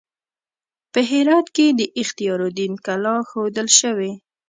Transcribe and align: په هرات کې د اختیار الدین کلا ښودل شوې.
په 0.91 0.99
هرات 1.09 1.47
کې 1.55 1.65
د 1.79 1.81
اختیار 2.01 2.39
الدین 2.47 2.73
کلا 2.85 3.15
ښودل 3.29 3.67
شوې. 3.79 4.11